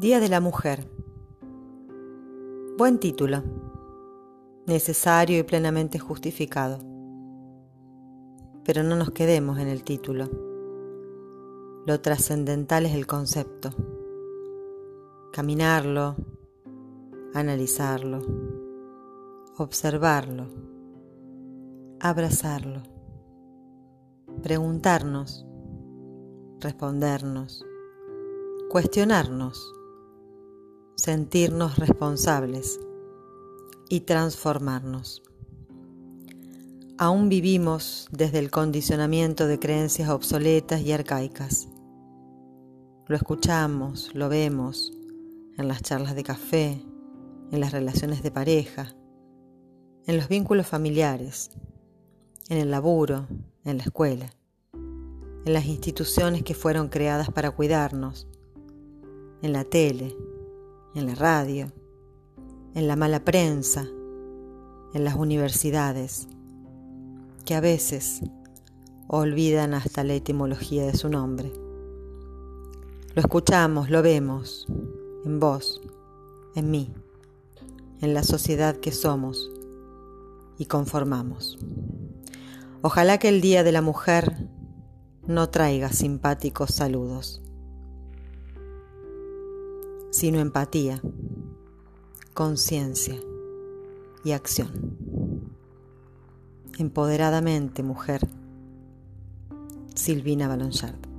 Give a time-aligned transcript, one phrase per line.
[0.00, 0.90] Día de la Mujer.
[2.78, 3.42] Buen título.
[4.66, 6.78] Necesario y plenamente justificado.
[8.64, 10.30] Pero no nos quedemos en el título.
[11.84, 13.72] Lo trascendental es el concepto.
[15.34, 16.16] Caminarlo,
[17.34, 18.20] analizarlo,
[19.58, 20.46] observarlo,
[22.00, 22.84] abrazarlo,
[24.42, 25.46] preguntarnos,
[26.58, 27.66] respondernos,
[28.70, 29.74] cuestionarnos
[31.00, 32.78] sentirnos responsables
[33.88, 35.22] y transformarnos.
[36.98, 41.68] Aún vivimos desde el condicionamiento de creencias obsoletas y arcaicas.
[43.06, 44.92] Lo escuchamos, lo vemos
[45.56, 46.84] en las charlas de café,
[47.50, 48.94] en las relaciones de pareja,
[50.06, 51.50] en los vínculos familiares,
[52.50, 53.26] en el laburo,
[53.64, 54.34] en la escuela,
[54.74, 58.28] en las instituciones que fueron creadas para cuidarnos,
[59.40, 60.14] en la tele,
[60.94, 61.70] en la radio,
[62.74, 63.86] en la mala prensa,
[64.92, 66.28] en las universidades,
[67.44, 68.22] que a veces
[69.06, 71.52] olvidan hasta la etimología de su nombre.
[73.14, 74.66] Lo escuchamos, lo vemos,
[75.24, 75.80] en vos,
[76.54, 76.92] en mí,
[78.00, 79.50] en la sociedad que somos
[80.58, 81.58] y conformamos.
[82.82, 84.48] Ojalá que el Día de la Mujer
[85.26, 87.42] no traiga simpáticos saludos
[90.10, 91.00] sino empatía,
[92.34, 93.16] conciencia
[94.24, 94.70] y acción.
[96.78, 98.28] Empoderadamente, mujer.
[99.94, 101.09] Silvina Balonchard.